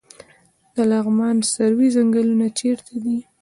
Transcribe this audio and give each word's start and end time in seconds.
د 0.75 0.77
لغمان 0.91 1.37
سروې 1.53 1.87
ځنګلونه 1.95 2.47
چیرته 2.59 2.93
دي؟ 3.03 3.17